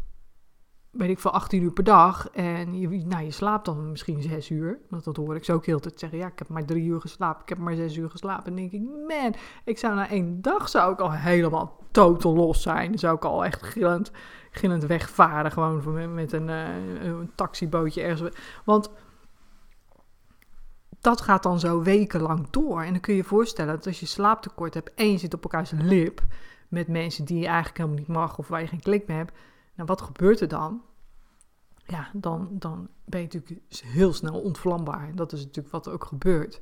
weet 0.93 1.09
ik 1.09 1.19
veel, 1.19 1.31
18 1.31 1.61
uur 1.61 1.71
per 1.71 1.83
dag. 1.83 2.29
En 2.29 2.79
je, 2.79 2.87
nou, 2.87 3.23
je 3.23 3.31
slaapt 3.31 3.65
dan 3.65 3.89
misschien 3.89 4.21
6 4.21 4.49
uur. 4.49 4.79
Want 4.89 5.03
dat 5.03 5.15
hoor 5.15 5.35
ik 5.35 5.43
zo 5.43 5.53
ook 5.53 5.65
heel 5.65 5.79
tijd 5.79 5.99
zeggen. 5.99 6.17
Ja, 6.17 6.27
ik 6.27 6.39
heb 6.39 6.47
maar 6.47 6.65
3 6.65 6.83
uur 6.83 7.01
geslapen. 7.01 7.41
Ik 7.41 7.49
heb 7.49 7.57
maar 7.57 7.75
6 7.75 7.95
uur 7.95 8.09
geslapen. 8.09 8.45
En 8.45 8.55
denk 8.55 8.71
ik, 8.71 8.81
man, 8.81 9.35
ik 9.63 9.77
zou 9.77 9.95
na 9.95 10.09
één 10.09 10.41
dag 10.41 10.69
zou 10.69 10.93
ik 10.93 10.99
al 10.99 11.11
helemaal 11.11 11.77
totaal 11.91 12.35
los 12.35 12.61
zijn. 12.61 12.99
Zou 12.99 13.15
ik 13.15 13.25
al 13.25 13.45
echt 13.45 13.63
gillend, 13.63 14.11
gillend 14.51 14.85
wegvaren. 14.85 15.51
Gewoon 15.51 16.13
met 16.13 16.31
een, 16.31 16.47
uh, 16.47 17.03
een 17.03 17.31
taxibootje 17.35 18.01
ergens. 18.01 18.35
Want 18.65 18.89
dat 21.01 21.21
gaat 21.21 21.43
dan 21.43 21.59
zo 21.59 21.81
wekenlang 21.81 22.49
door. 22.49 22.81
En 22.81 22.91
dan 22.91 23.01
kun 23.01 23.13
je 23.13 23.21
je 23.21 23.27
voorstellen 23.27 23.75
dat 23.75 23.87
als 23.87 23.99
je 23.99 24.05
slaaptekort 24.05 24.73
hebt 24.73 24.93
en 24.93 25.11
je 25.11 25.17
zit 25.17 25.33
op 25.33 25.43
elkaars 25.43 25.71
lip 25.71 26.21
met 26.67 26.87
mensen 26.87 27.25
die 27.25 27.39
je 27.39 27.45
eigenlijk 27.45 27.77
helemaal 27.77 27.99
niet 27.99 28.07
mag 28.07 28.37
of 28.37 28.47
waar 28.47 28.61
je 28.61 28.67
geen 28.67 28.81
klik 28.81 29.07
mee 29.07 29.17
hebt. 29.17 29.33
Nou, 29.75 29.87
wat 29.87 30.01
gebeurt 30.01 30.39
er 30.39 30.47
dan? 30.47 30.81
Ja, 31.85 32.09
dan, 32.13 32.47
dan 32.51 32.87
ben 33.05 33.19
je 33.19 33.27
natuurlijk 33.31 33.61
heel 33.85 34.13
snel 34.13 34.41
ontvlambaar. 34.41 35.07
En 35.07 35.15
dat 35.15 35.31
is 35.31 35.39
natuurlijk 35.39 35.73
wat 35.73 35.85
er 35.85 35.93
ook 35.93 36.05
gebeurt. 36.05 36.59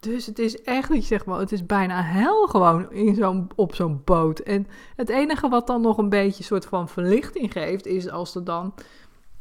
Dus 0.00 0.26
het 0.26 0.38
is 0.38 0.62
echt 0.62 0.90
niet, 0.90 1.04
zeg 1.04 1.24
maar, 1.24 1.38
het 1.38 1.52
is 1.52 1.66
bijna 1.66 2.02
hel 2.02 2.46
gewoon 2.46 2.92
in 2.92 3.14
zo'n, 3.14 3.48
op 3.54 3.74
zo'n 3.74 4.02
boot. 4.04 4.38
En 4.38 4.66
het 4.96 5.08
enige 5.08 5.48
wat 5.48 5.66
dan 5.66 5.80
nog 5.80 5.98
een 5.98 6.08
beetje 6.08 6.44
soort 6.44 6.66
van 6.66 6.88
verlichting 6.88 7.52
geeft, 7.52 7.86
is 7.86 8.10
als 8.10 8.34
er 8.34 8.44
dan, 8.44 8.74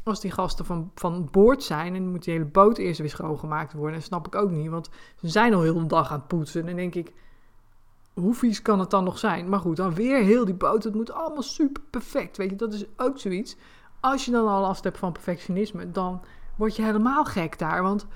als 0.04 0.22
die 0.22 0.32
gasten 0.32 0.66
van, 0.66 0.92
van 0.96 1.28
boord 1.32 1.64
zijn 1.64 1.96
en 1.96 2.10
moet 2.10 2.24
die 2.24 2.34
hele 2.34 2.46
boot 2.46 2.78
eerst 2.78 3.00
weer 3.00 3.10
schoongemaakt 3.10 3.74
worden. 3.74 3.96
Dat 3.96 4.04
snap 4.04 4.28
ik 4.28 4.36
ook 4.36 4.52
niet, 4.52 4.70
want 4.70 4.90
ze 5.16 5.28
zijn 5.28 5.54
al 5.54 5.62
heel 5.62 5.80
de 5.80 5.86
dag 5.86 6.12
aan 6.12 6.20
het 6.20 6.28
poetsen. 6.28 6.62
En 6.62 6.68
dan 6.68 6.76
denk 6.76 6.96
ik, 6.96 7.14
hoe 8.16 8.34
vies 8.34 8.62
kan 8.62 8.80
het 8.80 8.90
dan 8.90 9.04
nog 9.04 9.18
zijn? 9.18 9.50
Maar 9.50 9.60
goed, 9.60 9.76
dan 9.76 9.94
weer 9.94 10.24
heel 10.24 10.46
die 10.46 10.54
boot. 10.54 10.84
Het 10.84 10.96
moet 10.96 11.12
allemaal 11.12 11.42
super 11.42 11.84
perfect. 11.90 12.38
Weet 12.38 12.50
je, 12.50 12.56
dat 12.56 12.74
is 12.74 12.86
ook 12.98 13.20
zoiets. 13.20 13.56
Als 14.00 14.26
je 14.26 14.32
dan 14.32 14.48
al 14.48 14.62
last 14.62 14.84
hebt 14.84 14.98
van 14.98 15.12
perfectionisme, 15.12 15.92
dan 15.92 16.22
word 16.58 16.76
je 16.76 16.84
helemaal 16.84 17.26
gek 17.26 17.60
daar. 17.60 17.84
Want 17.84 18.08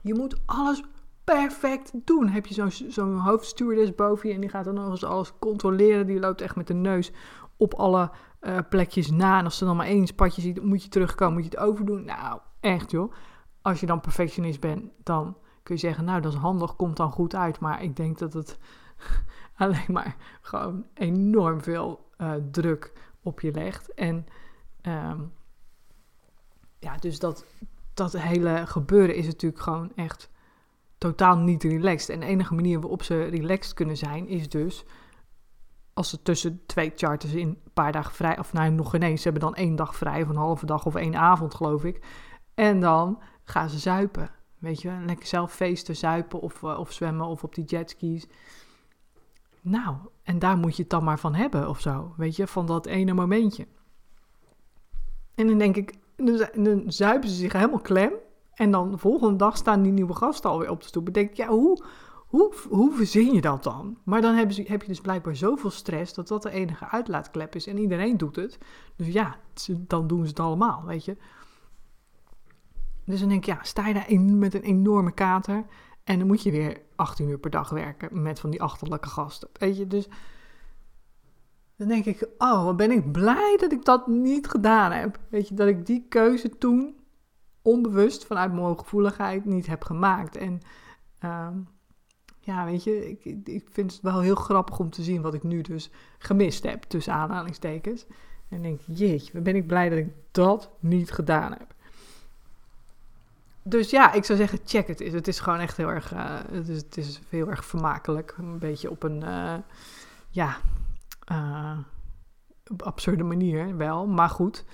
je 0.00 0.14
moet 0.14 0.40
alles 0.46 0.82
perfect 1.24 1.90
doen. 1.94 2.28
Heb 2.28 2.46
je 2.46 2.70
zo'n 2.88 3.16
hoofdstewardess 3.16 3.94
boven 3.94 4.28
je 4.28 4.34
en 4.34 4.40
die 4.40 4.50
gaat 4.50 4.64
dan 4.64 4.74
nog 4.74 4.90
eens 4.90 5.04
alles 5.04 5.32
controleren. 5.38 6.06
Die 6.06 6.20
loopt 6.20 6.40
echt 6.40 6.56
met 6.56 6.66
de 6.66 6.74
neus 6.74 7.12
op 7.56 7.74
alle 7.74 8.10
uh, 8.40 8.58
plekjes 8.68 9.10
na. 9.10 9.38
En 9.38 9.44
als 9.44 9.58
ze 9.58 9.64
dan 9.64 9.76
maar 9.76 9.86
één 9.86 10.06
spatje 10.06 10.42
ziet, 10.42 10.62
moet 10.62 10.82
je 10.82 10.88
terugkomen, 10.88 11.34
moet 11.34 11.44
je 11.44 11.58
het 11.58 11.68
overdoen. 11.68 12.04
Nou, 12.04 12.40
echt 12.60 12.90
joh. 12.90 13.12
Als 13.62 13.80
je 13.80 13.86
dan 13.86 14.00
perfectionist 14.00 14.60
bent, 14.60 14.84
dan 15.02 15.36
kun 15.68 15.76
je 15.76 15.86
zeggen, 15.86 16.04
nou 16.04 16.20
dat 16.20 16.32
is 16.32 16.38
handig, 16.38 16.76
komt 16.76 16.96
dan 16.96 17.10
goed 17.10 17.34
uit. 17.34 17.60
Maar 17.60 17.82
ik 17.82 17.96
denk 17.96 18.18
dat 18.18 18.32
het 18.32 18.58
alleen 19.56 19.84
maar 19.88 20.16
gewoon 20.40 20.84
enorm 20.94 21.62
veel 21.62 22.10
uh, 22.18 22.32
druk 22.50 22.92
op 23.22 23.40
je 23.40 23.52
legt. 23.52 23.94
En 23.94 24.26
um, 24.82 25.32
ja, 26.78 26.96
dus 26.96 27.18
dat, 27.18 27.44
dat 27.94 28.12
hele 28.12 28.66
gebeuren 28.66 29.14
is 29.14 29.26
natuurlijk 29.26 29.62
gewoon 29.62 29.92
echt 29.94 30.30
totaal 30.98 31.36
niet 31.36 31.62
relaxed. 31.62 32.08
En 32.08 32.20
de 32.20 32.26
enige 32.26 32.54
manier 32.54 32.80
waarop 32.80 33.02
ze 33.02 33.22
relaxed 33.22 33.74
kunnen 33.74 33.96
zijn 33.96 34.28
is 34.28 34.48
dus 34.48 34.84
als 35.94 36.08
ze 36.08 36.22
tussen 36.22 36.66
twee 36.66 36.92
charters 36.96 37.32
in 37.32 37.48
een 37.48 37.72
paar 37.72 37.92
dagen 37.92 38.14
vrij, 38.14 38.38
of 38.38 38.52
nou 38.52 38.70
nog 38.70 38.94
ineens, 38.94 39.22
ze 39.22 39.28
hebben 39.28 39.46
dan 39.46 39.54
één 39.54 39.76
dag 39.76 39.96
vrij, 39.96 40.22
of 40.22 40.28
een 40.28 40.36
halve 40.36 40.66
dag 40.66 40.86
of 40.86 40.94
één 40.94 41.16
avond 41.16 41.54
geloof 41.54 41.84
ik. 41.84 42.04
En 42.54 42.80
dan 42.80 43.22
gaan 43.44 43.70
ze 43.70 43.78
zuipen. 43.78 44.30
Weet 44.58 44.82
je, 44.82 45.02
lekker 45.06 45.26
zelf 45.26 45.52
feesten, 45.52 45.96
zuipen 45.96 46.40
of, 46.40 46.62
uh, 46.62 46.78
of 46.78 46.92
zwemmen 46.92 47.26
of 47.26 47.44
op 47.44 47.54
die 47.54 47.64
jetskis. 47.64 48.26
Nou, 49.60 49.96
en 50.22 50.38
daar 50.38 50.56
moet 50.56 50.76
je 50.76 50.82
het 50.82 50.90
dan 50.90 51.04
maar 51.04 51.18
van 51.18 51.34
hebben 51.34 51.68
of 51.68 51.80
zo. 51.80 52.14
Weet 52.16 52.36
je, 52.36 52.46
van 52.46 52.66
dat 52.66 52.86
ene 52.86 53.12
momentje. 53.12 53.66
En 55.34 55.46
dan 55.46 55.58
denk 55.58 55.76
ik, 55.76 55.94
dan, 56.54 56.82
zuipen 56.86 57.28
ze 57.28 57.34
zich 57.34 57.52
helemaal 57.52 57.80
klem. 57.80 58.12
En 58.54 58.70
dan 58.70 58.90
de 58.90 58.98
volgende 58.98 59.36
dag 59.36 59.56
staan 59.56 59.82
die 59.82 59.92
nieuwe 59.92 60.14
gasten 60.14 60.50
alweer 60.50 60.70
op 60.70 60.80
de 60.80 60.86
stoep. 60.86 61.08
Ik 61.08 61.14
denk, 61.14 61.34
ja, 61.34 61.48
hoe, 61.48 61.84
hoe, 62.26 62.54
hoe 62.68 62.92
verzin 62.92 63.34
je 63.34 63.40
dat 63.40 63.62
dan? 63.62 63.98
Maar 64.04 64.20
dan 64.20 64.52
ze, 64.52 64.64
heb 64.66 64.82
je 64.82 64.88
dus 64.88 65.00
blijkbaar 65.00 65.36
zoveel 65.36 65.70
stress 65.70 66.14
dat 66.14 66.28
dat 66.28 66.42
de 66.42 66.50
enige 66.50 66.88
uitlaatklep 66.88 67.54
is. 67.54 67.66
En 67.66 67.78
iedereen 67.78 68.16
doet 68.16 68.36
het. 68.36 68.58
Dus 68.96 69.06
ja, 69.06 69.36
dan 69.76 70.06
doen 70.06 70.22
ze 70.22 70.28
het 70.28 70.40
allemaal, 70.40 70.82
weet 70.86 71.04
je. 71.04 71.16
Dus 73.08 73.20
dan 73.20 73.28
denk 73.28 73.46
ik, 73.46 73.54
ja, 73.54 73.58
sta 73.62 73.86
je 73.86 73.94
daar 73.94 74.20
met 74.20 74.54
een 74.54 74.62
enorme 74.62 75.12
kater 75.12 75.64
en 76.04 76.18
dan 76.18 76.26
moet 76.26 76.42
je 76.42 76.50
weer 76.50 76.80
18 76.96 77.28
uur 77.28 77.38
per 77.38 77.50
dag 77.50 77.70
werken 77.70 78.22
met 78.22 78.40
van 78.40 78.50
die 78.50 78.62
achterlijke 78.62 79.08
gasten. 79.08 79.48
Weet 79.52 79.76
je, 79.76 79.86
dus 79.86 80.08
dan 81.76 81.88
denk 81.88 82.04
ik, 82.04 82.28
oh, 82.38 82.64
wat 82.64 82.76
ben 82.76 82.90
ik 82.90 83.12
blij 83.12 83.56
dat 83.60 83.72
ik 83.72 83.84
dat 83.84 84.06
niet 84.06 84.48
gedaan 84.48 84.92
heb. 84.92 85.18
Weet 85.28 85.48
je, 85.48 85.54
dat 85.54 85.68
ik 85.68 85.86
die 85.86 86.06
keuze 86.08 86.58
toen 86.58 86.96
onbewust 87.62 88.26
vanuit 88.26 88.52
mijn 88.52 88.64
hooggevoeligheid 88.64 89.44
niet 89.44 89.66
heb 89.66 89.82
gemaakt. 89.82 90.36
En 90.36 90.60
um, 91.24 91.68
ja, 92.40 92.64
weet 92.64 92.84
je, 92.84 93.10
ik, 93.10 93.24
ik 93.46 93.68
vind 93.70 93.92
het 93.92 94.00
wel 94.00 94.20
heel 94.20 94.34
grappig 94.34 94.78
om 94.78 94.90
te 94.90 95.02
zien 95.02 95.22
wat 95.22 95.34
ik 95.34 95.42
nu 95.42 95.60
dus 95.60 95.90
gemist 96.18 96.62
heb, 96.62 96.82
tussen 96.82 97.12
aanhalingstekens. 97.12 98.06
En 98.48 98.62
denk, 98.62 98.80
jeetje, 98.86 99.32
wat 99.32 99.42
ben 99.42 99.56
ik 99.56 99.66
blij 99.66 99.88
dat 99.88 99.98
ik 99.98 100.12
dat 100.30 100.70
niet 100.80 101.10
gedaan 101.10 101.52
heb 101.52 101.76
dus 103.68 103.90
ja, 103.90 104.12
ik 104.12 104.24
zou 104.24 104.38
zeggen, 104.38 104.58
check 104.64 104.86
het. 104.86 104.98
Het 104.98 105.28
is 105.28 105.40
gewoon 105.40 105.58
echt 105.58 105.76
heel 105.76 105.88
erg, 105.88 106.12
uh, 106.12 106.38
het, 106.50 106.68
is, 106.68 106.76
het 106.76 106.96
is 106.96 107.20
heel 107.28 107.48
erg 107.48 107.64
vermakelijk. 107.64 108.34
Een 108.38 108.58
beetje 108.58 108.90
op 108.90 109.02
een, 109.02 109.22
uh, 109.24 109.54
ja, 110.28 110.56
op 112.70 112.82
absurde 112.82 113.24
manier 113.24 113.76
wel. 113.76 114.06
Maar 114.06 114.28
goed, 114.28 114.64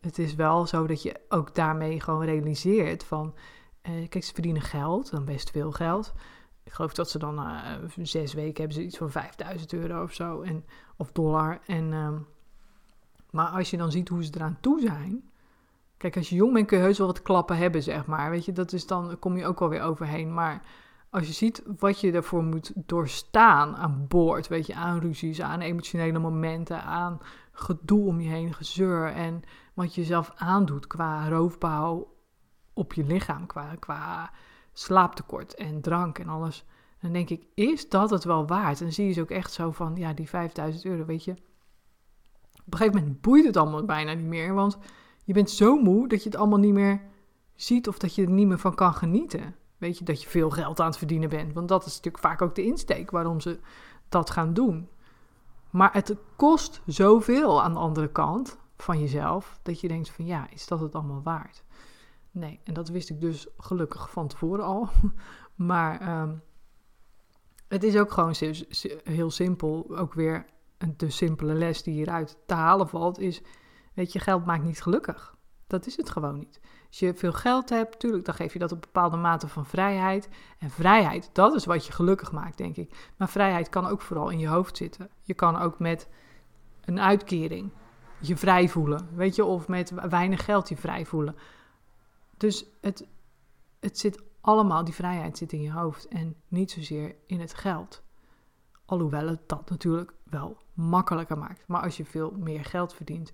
het 0.00 0.18
is 0.18 0.34
wel 0.34 0.66
zo 0.66 0.86
dat 0.86 1.02
je 1.02 1.20
ook 1.28 1.54
daarmee 1.54 2.00
gewoon 2.00 2.24
realiseert 2.24 3.04
van... 3.04 3.34
kijk, 3.82 4.24
ze 4.24 4.32
verdienen 4.32 4.62
geld, 4.62 5.10
dan 5.10 5.24
best 5.24 5.50
veel 5.50 5.72
geld. 5.72 6.14
Ik 6.64 6.72
geloof 6.72 6.94
dat 6.94 7.10
ze 7.10 7.18
dan 7.18 7.46
zes 8.02 8.34
weken 8.34 8.58
hebben 8.58 8.76
ze 8.76 8.84
iets 8.84 8.96
van 8.96 9.10
5000 9.10 9.72
euro 9.72 10.02
of 10.02 10.12
zo. 10.12 10.42
En, 10.42 10.64
of 10.96 11.12
dollar. 11.12 11.60
En, 11.66 11.92
um, 11.92 12.26
maar 13.30 13.48
als 13.48 13.70
je 13.70 13.76
dan 13.76 13.90
ziet 13.90 14.08
hoe 14.08 14.24
ze 14.24 14.30
eraan 14.34 14.58
toe 14.60 14.80
zijn 14.80 15.31
Kijk, 16.02 16.16
als 16.16 16.28
je 16.28 16.34
jong 16.34 16.52
bent 16.52 16.66
kun 16.66 16.78
je 16.78 16.84
heus 16.84 16.98
wel 16.98 17.06
wat 17.06 17.22
klappen 17.22 17.56
hebben, 17.56 17.82
zeg 17.82 18.06
maar. 18.06 18.30
Weet 18.30 18.44
je, 18.44 18.52
dat 18.52 18.72
is 18.72 18.86
dan 18.86 19.18
kom 19.18 19.36
je 19.36 19.46
ook 19.46 19.58
wel 19.58 19.68
weer 19.68 19.82
overheen. 19.82 20.34
Maar 20.34 20.62
als 21.10 21.26
je 21.26 21.32
ziet 21.32 21.62
wat 21.78 22.00
je 22.00 22.12
ervoor 22.12 22.44
moet 22.44 22.72
doorstaan 22.74 23.76
aan 23.76 24.04
boord, 24.08 24.48
weet 24.48 24.66
je, 24.66 24.74
aan 24.74 24.98
ruzies, 24.98 25.40
aan 25.40 25.60
emotionele 25.60 26.18
momenten, 26.18 26.82
aan 26.82 27.20
gedoe 27.52 28.06
om 28.06 28.20
je 28.20 28.28
heen, 28.28 28.54
gezeur 28.54 29.12
en 29.12 29.42
wat 29.74 29.94
je 29.94 30.00
jezelf 30.00 30.32
aandoet 30.36 30.86
qua 30.86 31.28
roofbouw 31.28 32.14
op 32.72 32.92
je 32.92 33.04
lichaam, 33.04 33.46
qua, 33.46 33.74
qua 33.78 34.30
slaaptekort 34.72 35.54
en 35.54 35.80
drank 35.80 36.18
en 36.18 36.28
alles. 36.28 36.64
Dan 37.00 37.12
denk 37.12 37.30
ik, 37.30 37.46
is 37.54 37.88
dat 37.88 38.10
het 38.10 38.24
wel 38.24 38.46
waard? 38.46 38.78
En 38.78 38.84
dan 38.84 38.94
zie 38.94 39.06
je 39.06 39.12
ze 39.12 39.20
ook 39.20 39.30
echt 39.30 39.52
zo 39.52 39.70
van, 39.70 39.96
ja, 39.96 40.12
die 40.12 40.28
5000 40.28 40.84
euro, 40.84 41.04
weet 41.04 41.24
je. 41.24 41.32
Op 42.64 42.72
een 42.72 42.78
gegeven 42.78 43.00
moment 43.00 43.20
boeit 43.20 43.44
het 43.44 43.56
allemaal 43.56 43.84
bijna 43.84 44.12
niet 44.12 44.26
meer, 44.26 44.54
want 44.54 44.78
je 45.32 45.38
bent 45.38 45.50
zo 45.50 45.76
moe 45.76 46.08
dat 46.08 46.22
je 46.22 46.28
het 46.28 46.38
allemaal 46.38 46.58
niet 46.58 46.72
meer 46.72 47.00
ziet 47.54 47.88
of 47.88 47.98
dat 47.98 48.14
je 48.14 48.22
er 48.22 48.30
niet 48.30 48.46
meer 48.46 48.58
van 48.58 48.74
kan 48.74 48.94
genieten. 48.94 49.54
Weet 49.78 49.98
je, 49.98 50.04
dat 50.04 50.22
je 50.22 50.28
veel 50.28 50.50
geld 50.50 50.80
aan 50.80 50.86
het 50.86 50.96
verdienen 50.96 51.28
bent. 51.28 51.52
Want 51.52 51.68
dat 51.68 51.86
is 51.86 51.96
natuurlijk 51.96 52.24
vaak 52.24 52.42
ook 52.42 52.54
de 52.54 52.64
insteek 52.64 53.10
waarom 53.10 53.40
ze 53.40 53.58
dat 54.08 54.30
gaan 54.30 54.54
doen. 54.54 54.88
Maar 55.70 55.92
het 55.92 56.16
kost 56.36 56.82
zoveel 56.86 57.62
aan 57.62 57.72
de 57.72 57.78
andere 57.78 58.08
kant 58.08 58.58
van 58.76 59.00
jezelf, 59.00 59.58
dat 59.62 59.80
je 59.80 59.88
denkt 59.88 60.10
van 60.10 60.26
ja, 60.26 60.50
is 60.50 60.66
dat 60.66 60.80
het 60.80 60.94
allemaal 60.94 61.22
waard? 61.22 61.64
Nee, 62.30 62.60
en 62.64 62.74
dat 62.74 62.88
wist 62.88 63.10
ik 63.10 63.20
dus 63.20 63.46
gelukkig 63.58 64.10
van 64.10 64.28
tevoren 64.28 64.64
al. 64.64 64.88
Maar 65.54 66.00
ehm, 66.00 66.34
het 67.68 67.82
is 67.84 67.96
ook 67.96 68.12
gewoon 68.12 68.34
heel 69.04 69.30
simpel. 69.30 69.96
Ook 69.96 70.14
weer 70.14 70.46
een 70.78 70.96
te 70.96 71.10
simpele 71.10 71.54
les 71.54 71.82
die 71.82 71.94
hieruit 71.94 72.38
te 72.46 72.54
halen 72.54 72.88
valt, 72.88 73.18
is, 73.18 73.42
weet 73.94 74.12
je, 74.12 74.18
geld 74.18 74.44
maakt 74.44 74.64
niet 74.64 74.82
gelukkig. 74.82 75.34
Dat 75.66 75.86
is 75.86 75.96
het 75.96 76.10
gewoon 76.10 76.38
niet. 76.38 76.60
Als 76.88 76.98
je 76.98 77.14
veel 77.14 77.32
geld 77.32 77.68
hebt, 77.68 77.92
natuurlijk, 77.92 78.24
dan 78.24 78.34
geef 78.34 78.52
je 78.52 78.58
dat 78.58 78.70
een 78.70 78.80
bepaalde 78.80 79.16
mate 79.16 79.48
van 79.48 79.66
vrijheid. 79.66 80.28
En 80.58 80.70
vrijheid, 80.70 81.30
dat 81.32 81.54
is 81.54 81.64
wat 81.64 81.86
je 81.86 81.92
gelukkig 81.92 82.32
maakt, 82.32 82.58
denk 82.58 82.76
ik. 82.76 83.10
Maar 83.16 83.28
vrijheid 83.28 83.68
kan 83.68 83.86
ook 83.86 84.00
vooral 84.00 84.28
in 84.28 84.38
je 84.38 84.48
hoofd 84.48 84.76
zitten. 84.76 85.10
Je 85.22 85.34
kan 85.34 85.58
ook 85.58 85.78
met 85.78 86.08
een 86.84 87.00
uitkering 87.00 87.72
je 88.22 88.36
vrij 88.36 88.68
voelen, 88.68 89.08
weet 89.14 89.34
je, 89.34 89.44
of 89.44 89.68
met 89.68 89.92
weinig 90.08 90.44
geld 90.44 90.68
je 90.68 90.76
vrij 90.76 91.06
voelen. 91.06 91.36
Dus 92.36 92.66
het, 92.80 93.08
het 93.80 93.98
zit 93.98 94.22
allemaal, 94.40 94.84
die 94.84 94.94
vrijheid 94.94 95.38
zit 95.38 95.52
in 95.52 95.62
je 95.62 95.72
hoofd 95.72 96.08
en 96.08 96.36
niet 96.48 96.70
zozeer 96.70 97.16
in 97.26 97.40
het 97.40 97.54
geld. 97.54 98.02
Alhoewel 98.84 99.28
het 99.28 99.48
dat 99.48 99.70
natuurlijk 99.70 100.12
wel 100.24 100.56
makkelijker 100.72 101.38
maakt. 101.38 101.64
Maar 101.66 101.82
als 101.82 101.96
je 101.96 102.04
veel 102.04 102.30
meer 102.38 102.64
geld 102.64 102.94
verdient, 102.94 103.32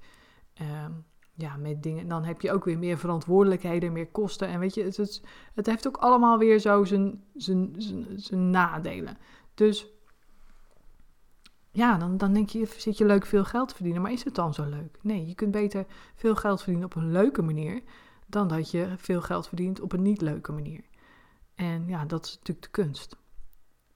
ehm, 0.59 0.93
ja, 1.35 1.57
met 1.57 1.83
dingen, 1.83 2.09
dan 2.09 2.25
heb 2.25 2.41
je 2.41 2.53
ook 2.53 2.65
weer 2.65 2.79
meer 2.79 2.99
verantwoordelijkheden, 2.99 3.93
meer 3.93 4.09
kosten. 4.11 4.49
En 4.49 4.61
weet 4.61 4.75
je, 4.75 4.83
het, 4.83 4.97
het, 4.97 5.23
het 5.55 5.67
heeft 5.67 5.87
ook 5.87 5.97
allemaal 5.97 6.39
weer 6.39 6.59
zo 6.59 6.85
zijn, 6.85 7.25
zijn, 7.35 7.75
zijn, 7.77 8.07
zijn 8.17 8.51
nadelen. 8.51 9.19
Dus 9.55 9.87
ja, 11.71 11.99
dan, 11.99 12.17
dan 12.17 12.33
denk 12.33 12.49
je, 12.49 12.67
zit 12.77 12.99
je 12.99 13.05
leuk 13.05 13.27
veel 13.27 13.45
geld 13.45 13.69
te 13.69 13.75
verdienen. 13.75 14.03
Maar 14.03 14.13
is 14.13 14.25
het 14.25 14.35
dan 14.35 14.55
zo 14.55 14.65
leuk? 14.65 14.99
Nee, 15.03 15.27
je 15.27 15.35
kunt 15.35 15.51
beter 15.51 15.87
veel 16.15 16.37
geld 16.37 16.63
verdienen 16.63 16.85
op 16.87 16.95
een 16.95 17.13
leuke 17.13 17.43
manier 17.43 17.83
dan 18.27 18.49
dat 18.49 18.71
je 18.71 18.93
veel 18.97 19.21
geld 19.21 19.49
verdient 19.49 19.81
op 19.81 19.93
een 19.93 20.03
niet 20.03 20.21
leuke 20.21 20.53
manier. 20.53 20.85
En 21.55 21.89
ja, 21.89 22.05
dat 22.05 22.25
is 22.25 22.35
natuurlijk 22.37 22.67
de 22.67 22.83
kunst. 22.83 23.17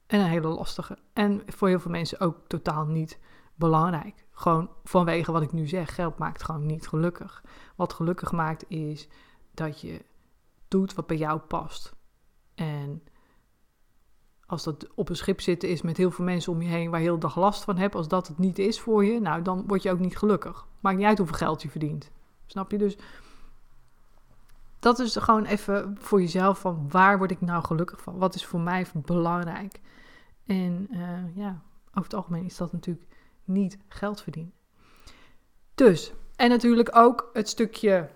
En 0.07 0.21
een 0.21 0.27
hele 0.27 0.49
lastige. 0.49 0.99
En 1.13 1.43
voor 1.47 1.69
heel 1.69 1.81
veel 1.81 1.91
mensen 1.91 2.21
ook 2.21 2.39
totaal 2.47 2.87
niet 2.87 3.19
belangrijk. 3.55 4.25
Gewoon 4.43 4.71
vanwege 4.85 5.33
wat 5.33 5.43
ik 5.43 5.53
nu 5.53 5.67
zeg, 5.67 5.95
geld 5.95 6.19
maakt 6.19 6.43
gewoon 6.43 6.67
niet 6.67 6.89
gelukkig. 6.89 7.43
Wat 7.77 7.93
gelukkig 7.93 8.33
maakt 8.33 8.65
is 8.69 9.09
dat 9.55 9.81
je 9.81 10.05
doet 10.69 10.95
wat 10.95 11.07
bij 11.07 11.17
jou 11.17 11.39
past. 11.39 11.95
En 12.55 13.03
als 14.47 14.63
dat 14.63 14.95
op 14.95 15.09
een 15.09 15.17
schip 15.17 15.41
zitten 15.41 15.69
is 15.69 15.83
met 15.83 15.97
heel 15.97 16.11
veel 16.11 16.25
mensen 16.25 16.53
om 16.53 16.63
je 16.63 16.69
heen 16.69 16.91
waar 16.91 17.01
je 17.01 17.07
heel 17.07 17.19
dag 17.19 17.37
last 17.37 17.65
van 17.65 17.77
hebt, 17.77 17.95
als 17.95 18.09
dat 18.09 18.29
het 18.29 18.39
niet 18.39 18.59
is 18.59 18.81
voor 18.81 19.05
je, 19.05 19.21
nou 19.21 19.43
dan 19.43 19.67
word 19.67 19.83
je 19.83 19.91
ook 19.91 19.99
niet 19.99 20.19
gelukkig. 20.19 20.67
Maakt 20.81 20.97
niet 20.97 21.07
uit 21.07 21.19
hoeveel 21.19 21.37
geld 21.37 21.63
je 21.63 21.71
verdient. 21.71 22.11
Snap 22.47 22.71
je? 22.71 22.79
Dus 22.79 22.97
dat 24.79 24.99
is 24.99 25.17
gewoon 25.17 25.45
even 25.45 25.97
voor 25.99 26.21
jezelf 26.21 26.61
van 26.61 26.91
waar 26.91 27.19
word 27.19 27.31
ik 27.31 27.41
nou 27.41 27.65
gelukkig 27.65 28.01
van? 28.01 28.19
Wat 28.19 28.35
is 28.35 28.47
voor 28.47 28.61
mij 28.61 28.87
belangrijk? 28.95 29.81
En 30.47 30.89
uh, 30.91 31.37
ja, 31.37 31.63
over 31.89 32.03
het 32.03 32.15
algemeen 32.15 32.45
is 32.45 32.57
dat 32.57 32.73
natuurlijk 32.73 33.12
niet 33.45 33.79
geld 33.89 34.23
verdienen. 34.23 34.53
Dus, 35.75 36.13
en 36.37 36.49
natuurlijk 36.49 36.97
ook 36.97 37.31
het 37.33 37.49
stukje 37.49 38.09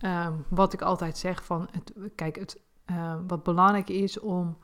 um, 0.00 0.44
wat 0.48 0.72
ik 0.72 0.82
altijd 0.82 1.18
zeg 1.18 1.44
van, 1.44 1.68
het, 1.70 1.92
kijk, 2.14 2.36
het, 2.36 2.60
uh, 2.90 3.14
wat 3.26 3.42
belangrijk 3.42 3.88
is 3.88 4.20
om 4.20 4.58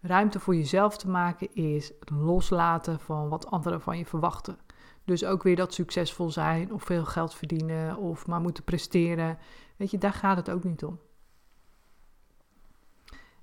ruimte 0.00 0.40
voor 0.40 0.56
jezelf 0.56 0.96
te 0.96 1.08
maken, 1.08 1.54
is 1.54 1.92
het 2.00 2.10
loslaten 2.10 3.00
van 3.00 3.28
wat 3.28 3.46
anderen 3.46 3.80
van 3.80 3.98
je 3.98 4.06
verwachten. 4.06 4.58
Dus 5.04 5.24
ook 5.24 5.42
weer 5.42 5.56
dat 5.56 5.74
succesvol 5.74 6.30
zijn 6.30 6.72
of 6.72 6.82
veel 6.82 7.04
geld 7.04 7.34
verdienen 7.34 7.96
of 7.96 8.26
maar 8.26 8.40
moeten 8.40 8.64
presteren. 8.64 9.38
Weet 9.76 9.90
je, 9.90 9.98
daar 9.98 10.12
gaat 10.12 10.36
het 10.36 10.50
ook 10.50 10.64
niet 10.64 10.84
om. 10.84 11.00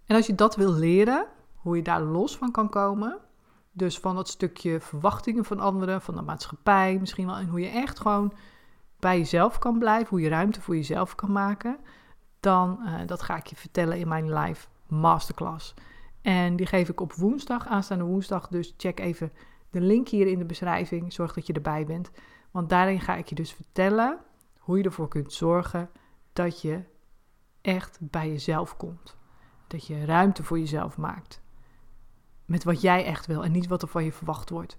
En 0.06 0.16
als 0.16 0.28
je 0.28 0.36
dat 0.36 0.56
wil 0.56 0.74
leren, 0.74 1.28
hoe 1.56 1.76
je 1.76 1.84
daar 1.84 2.02
los 2.02 2.38
van 2.38 2.52
kan 2.52 2.70
komen, 2.70 3.20
dus 3.80 4.00
van 4.00 4.16
dat 4.16 4.28
stukje 4.28 4.80
verwachtingen 4.80 5.46
van 5.46 5.60
anderen, 5.60 6.02
van 6.02 6.16
de 6.16 6.22
maatschappij 6.22 6.98
misschien 7.00 7.26
wel, 7.26 7.36
en 7.36 7.48
hoe 7.48 7.60
je 7.60 7.68
echt 7.68 8.00
gewoon 8.00 8.34
bij 9.00 9.18
jezelf 9.18 9.60
kan 9.60 9.80
blijven, 9.80 10.10
hoe 10.10 10.22
je 10.22 10.30
ruimte 10.30 10.62
voor 10.62 10.76
jezelf 10.76 11.16
kan 11.16 11.32
maken, 11.32 11.78
dan 12.40 12.80
uh, 12.84 12.94
dat 13.06 13.22
ga 13.22 13.38
ik 13.38 13.48
je 13.48 13.56
vertellen 13.56 14.00
in 14.00 14.08
mijn 14.08 14.34
live 14.34 14.68
masterclass. 14.88 15.74
En 16.22 16.56
die 16.56 16.66
geef 16.66 16.90
ik 16.90 17.02
op 17.02 17.14
woensdag, 17.14 17.68
aanstaande 17.68 18.04
woensdag. 18.04 18.48
Dus 18.48 18.74
check 18.78 19.00
even 19.00 19.32
de 19.70 19.82
link 19.82 20.08
hier 20.08 20.28
in 20.28 20.40
de 20.40 20.46
beschrijving. 20.46 21.14
Zorg 21.14 21.34
dat 21.34 21.48
je 21.48 21.54
erbij 21.54 21.86
bent. 21.86 22.12
Want 22.52 22.70
daarin 22.70 23.02
ga 23.02 23.16
ik 23.16 23.28
je 23.28 23.36
dus 23.36 23.54
vertellen 23.54 24.18
hoe 24.58 24.78
je 24.78 24.84
ervoor 24.84 25.08
kunt 25.08 25.34
zorgen 25.34 25.90
dat 26.34 26.62
je 26.62 26.84
echt 27.62 27.98
bij 28.02 28.30
jezelf 28.30 28.78
komt. 28.78 29.18
Dat 29.68 29.88
je 29.88 30.06
ruimte 30.06 30.44
voor 30.44 30.60
jezelf 30.60 30.98
maakt. 30.98 31.42
Met 32.50 32.64
wat 32.64 32.82
jij 32.82 33.06
echt 33.06 33.26
wil 33.26 33.44
en 33.44 33.52
niet 33.52 33.68
wat 33.68 33.82
er 33.82 33.88
van 33.88 34.04
je 34.04 34.12
verwacht 34.12 34.50
wordt. 34.50 34.78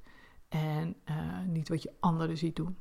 En 0.48 0.96
uh, 1.10 1.14
niet 1.46 1.68
wat 1.68 1.82
je 1.82 1.92
anderen 2.00 2.36
ziet 2.36 2.56
doen. 2.56 2.78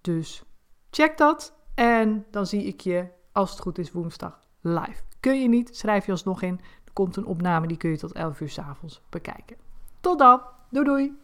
Dus 0.00 0.42
check 0.90 1.16
dat 1.16 1.54
en 1.74 2.26
dan 2.30 2.46
zie 2.46 2.64
ik 2.64 2.80
je, 2.80 3.08
als 3.32 3.50
het 3.50 3.60
goed 3.60 3.78
is, 3.78 3.92
woensdag 3.92 4.40
live. 4.60 5.02
Kun 5.20 5.40
je 5.40 5.48
niet, 5.48 5.76
schrijf 5.76 6.06
je 6.06 6.12
alsnog 6.12 6.42
in. 6.42 6.60
Er 6.84 6.92
komt 6.92 7.16
een 7.16 7.26
opname, 7.26 7.66
die 7.66 7.76
kun 7.76 7.90
je 7.90 7.98
tot 7.98 8.12
11 8.12 8.40
uur 8.40 8.48
s 8.48 8.58
avonds 8.58 9.02
bekijken. 9.10 9.56
Tot 10.00 10.18
dan, 10.18 10.40
doei 10.70 10.84
doei! 10.84 11.23